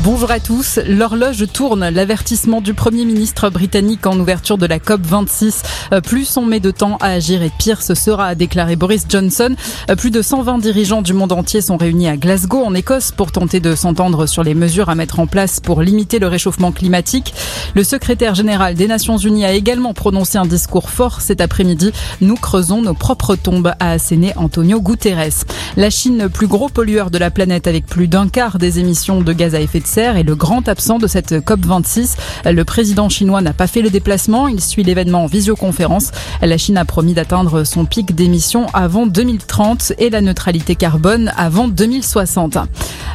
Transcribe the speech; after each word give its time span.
Bonjour 0.00 0.30
à 0.30 0.40
tous. 0.40 0.80
L'horloge 0.88 1.44
tourne. 1.52 1.86
L'avertissement 1.90 2.62
du 2.62 2.72
Premier 2.72 3.04
ministre 3.04 3.50
britannique 3.50 4.06
en 4.06 4.18
ouverture 4.18 4.56
de 4.56 4.64
la 4.64 4.78
COP26. 4.78 5.62
Euh, 5.92 6.00
plus 6.00 6.34
on 6.38 6.46
met 6.46 6.60
de 6.60 6.70
temps 6.70 6.96
à 7.02 7.08
agir 7.08 7.42
et 7.42 7.50
pire 7.58 7.82
ce 7.82 7.94
sera, 7.94 8.28
a 8.28 8.34
déclaré 8.34 8.74
Boris 8.74 9.04
Johnson. 9.06 9.54
Euh, 9.90 9.94
plus 9.94 10.10
de 10.10 10.22
120 10.22 10.58
dirigeants 10.58 11.02
du 11.02 11.12
monde 11.12 11.32
entier 11.32 11.60
sont 11.60 11.76
réunis 11.76 12.08
à 12.08 12.16
Glasgow, 12.16 12.64
en 12.64 12.74
Écosse, 12.74 13.10
pour 13.10 13.32
tenter 13.32 13.60
de 13.60 13.74
s'entendre 13.74 14.24
sur 14.24 14.42
les 14.42 14.54
mesures 14.54 14.88
à 14.88 14.94
mettre 14.94 15.20
en 15.20 15.26
place 15.26 15.60
pour 15.60 15.82
limiter 15.82 16.18
le 16.18 16.26
réchauffement 16.26 16.72
climatique. 16.72 17.34
Le 17.74 17.84
secrétaire 17.84 18.34
général 18.34 18.74
des 18.74 18.88
Nations 18.88 19.18
Unies 19.18 19.44
a 19.44 19.52
également 19.52 19.92
prononcé 19.92 20.38
un 20.38 20.46
discours 20.46 20.88
fort 20.88 21.20
cet 21.20 21.42
après-midi. 21.42 21.92
Nous 22.22 22.36
creusons 22.36 22.80
nos 22.80 22.94
propres 22.94 23.36
tombes, 23.36 23.74
a 23.78 23.90
asséné 23.90 24.32
Antonio 24.36 24.80
Guterres. 24.80 25.44
La 25.76 25.90
Chine, 25.90 26.30
plus 26.32 26.46
gros 26.46 26.70
pollueur 26.70 27.10
de 27.10 27.18
la 27.18 27.30
planète 27.30 27.66
avec 27.66 27.84
plus 27.84 28.08
d'un 28.08 28.28
quart 28.28 28.58
des 28.58 28.78
émissions 28.78 29.20
de 29.20 29.32
gaz 29.34 29.54
à 29.54 29.60
effet 29.60 29.80
de 29.80 29.81
est 29.96 30.22
le 30.22 30.34
grand 30.34 30.68
absent 30.68 30.98
de 30.98 31.06
cette 31.06 31.32
COP26. 31.32 32.16
Le 32.46 32.64
président 32.64 33.08
chinois 33.08 33.40
n'a 33.40 33.52
pas 33.52 33.66
fait 33.66 33.82
le 33.82 33.90
déplacement. 33.90 34.48
Il 34.48 34.60
suit 34.60 34.82
l'événement 34.82 35.24
en 35.24 35.26
visioconférence. 35.26 36.10
La 36.40 36.58
Chine 36.58 36.76
a 36.76 36.84
promis 36.84 37.14
d'atteindre 37.14 37.64
son 37.64 37.84
pic 37.84 38.14
d'émissions 38.14 38.66
avant 38.74 39.06
2030 39.06 39.94
et 39.98 40.10
la 40.10 40.20
neutralité 40.20 40.76
carbone 40.76 41.32
avant 41.36 41.68
2060. 41.68 42.58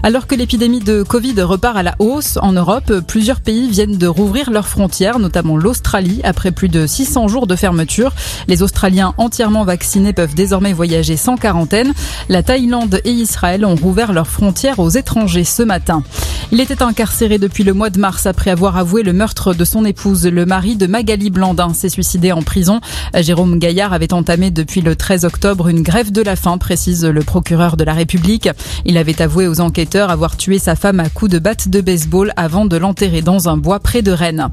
Alors 0.04 0.28
que 0.28 0.36
l'épidémie 0.36 0.80
de 0.80 1.04
Covid 1.04 1.42
repart 1.42 1.76
à 1.76 1.84
la 1.84 1.96
hausse 2.00 2.38
en 2.42 2.52
Europe, 2.52 2.94
plusieurs 3.08 3.42
pays 3.42 3.68
viennent 3.68 3.98
de 3.98 4.08
rouvrir 4.08 4.52
leurs 4.52 4.68
frontières, 4.68 5.20
notamment 5.20 5.58
l'Australie, 5.58 6.22
après 6.24 6.52
plus 6.52 6.70
de 6.70 6.86
600 6.86 7.28
jours 7.28 7.48
de 7.48 7.56
fermeture. 7.56 8.14
Les 8.48 8.62
Australiens 8.62 9.14
entièrement 9.18 9.64
vaccinés 9.64 10.14
peuvent 10.14 10.36
désormais 10.36 10.74
voyager 10.74 11.18
sans 11.18 11.36
quarantaine. 11.36 11.94
La 12.30 12.44
Thaïlande 12.44 13.02
et 13.06 13.12
Israël 13.12 13.66
ont 13.66 13.76
rouvert 13.76 14.14
leurs 14.14 14.28
frontières 14.28 14.80
aux 14.80 14.90
étrangers 14.90 15.44
ce 15.44 15.64
matin. 15.64 16.04
Il 16.54 16.62
était 16.62 16.82
incarcéré 16.82 17.40
depuis 17.40 17.66
le 17.66 17.74
mois 17.74 17.90
de 17.90 18.00
mars 18.00 18.26
après 18.26 18.52
avoir 18.52 18.78
avoué 18.78 19.04
le 19.04 19.12
meurtre 19.12 19.54
de 19.54 19.66
son 19.66 19.84
épouse. 19.84 20.26
Le 20.26 20.46
mari 20.46 20.78
de 20.78 20.88
Magali 20.88 21.30
Blandin 21.30 21.74
s'est 21.74 21.90
suicidé 21.90 22.32
en 22.32 22.42
prison. 22.42 22.80
Jérôme 23.14 23.60
Gaillard 23.60 23.92
avait 23.92 24.14
entamé 24.14 24.50
depuis 24.50 24.80
le 24.80 24.96
13 24.96 25.26
octobre 25.26 25.68
une 25.68 25.82
grève 25.82 26.14
de 26.14 26.22
la 26.22 26.38
faim, 26.38 26.58
précise 26.58 27.04
le 27.04 27.22
procureur 27.22 27.76
de 27.76 27.84
la 27.84 27.94
République. 27.94 28.48
Il 28.86 28.98
avait 28.98 29.22
avoué 29.22 29.46
aux 29.46 29.60
enquêteurs 29.60 30.10
avoir 30.10 30.38
tué 30.38 30.58
sa 30.58 30.78
femme 30.78 31.02
à 31.02 31.10
coups 31.10 31.32
de 31.32 31.40
batte 31.40 31.68
de 31.68 31.82
baseball 31.82 32.32
avant 32.38 32.66
de 32.66 32.78
l'enterrer 32.78 33.22
dans 33.22 33.50
un 33.50 33.58
bois 33.58 33.82
près 33.82 34.02
de 34.02 34.12
Rennes. 34.12 34.48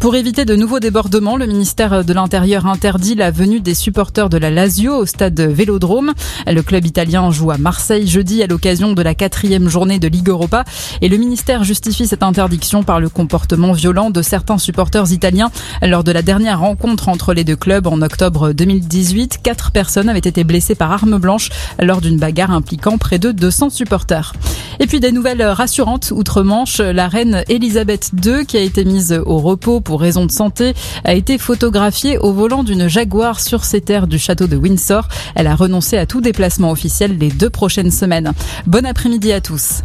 Pour 0.00 0.16
éviter 0.16 0.44
de 0.44 0.54
nouveaux 0.54 0.80
débordements, 0.80 1.36
le 1.36 1.46
ministère 1.46 2.04
de 2.04 2.12
l'Intérieur 2.12 2.66
interdit 2.66 3.14
la 3.14 3.30
venue 3.30 3.60
des 3.60 3.74
supporters 3.74 4.28
de 4.28 4.36
la 4.36 4.50
Lazio 4.50 4.94
au 4.96 5.06
stade 5.06 5.40
Vélodrome. 5.40 6.12
Le 6.46 6.60
club 6.62 6.84
italien 6.84 7.30
joue 7.30 7.50
à 7.50 7.56
Marseille 7.56 8.06
jeudi 8.06 8.42
à 8.42 8.46
l'occasion 8.46 8.92
de 8.92 9.00
la 9.00 9.14
quatrième 9.14 9.68
journée 9.68 9.98
de 9.98 10.08
Ligue 10.08 10.28
Europa 10.28 10.64
et 11.00 11.08
le 11.08 11.16
ministère 11.34 11.64
justifie 11.64 12.06
cette 12.06 12.22
interdiction 12.22 12.84
par 12.84 13.00
le 13.00 13.08
comportement 13.08 13.72
violent 13.72 14.10
de 14.10 14.22
certains 14.22 14.56
supporters 14.56 15.10
italiens. 15.10 15.50
Lors 15.82 16.04
de 16.04 16.12
la 16.12 16.22
dernière 16.22 16.60
rencontre 16.60 17.08
entre 17.08 17.34
les 17.34 17.42
deux 17.42 17.56
clubs 17.56 17.88
en 17.88 18.02
octobre 18.02 18.52
2018, 18.52 19.40
quatre 19.42 19.72
personnes 19.72 20.08
avaient 20.08 20.20
été 20.20 20.44
blessées 20.44 20.76
par 20.76 20.92
arme 20.92 21.18
blanche 21.18 21.48
lors 21.80 22.00
d'une 22.00 22.18
bagarre 22.18 22.52
impliquant 22.52 22.98
près 22.98 23.18
de 23.18 23.32
200 23.32 23.70
supporters. 23.70 24.32
Et 24.78 24.86
puis 24.86 25.00
des 25.00 25.10
nouvelles 25.10 25.42
rassurantes 25.42 26.12
outre-Manche, 26.14 26.78
la 26.78 27.08
reine 27.08 27.42
Elisabeth 27.48 28.12
II, 28.24 28.46
qui 28.46 28.56
a 28.56 28.60
été 28.60 28.84
mise 28.84 29.20
au 29.26 29.38
repos 29.38 29.80
pour 29.80 30.00
raison 30.00 30.26
de 30.26 30.30
santé, 30.30 30.72
a 31.02 31.14
été 31.14 31.36
photographiée 31.36 32.16
au 32.16 32.32
volant 32.32 32.62
d'une 32.62 32.86
Jaguar 32.86 33.40
sur 33.40 33.64
ses 33.64 33.80
terres 33.80 34.06
du 34.06 34.20
château 34.20 34.46
de 34.46 34.56
Windsor. 34.56 35.08
Elle 35.34 35.48
a 35.48 35.56
renoncé 35.56 35.98
à 35.98 36.06
tout 36.06 36.20
déplacement 36.20 36.70
officiel 36.70 37.18
les 37.18 37.30
deux 37.30 37.50
prochaines 37.50 37.90
semaines. 37.90 38.34
Bon 38.68 38.86
après-midi 38.86 39.32
à 39.32 39.40
tous. 39.40 39.82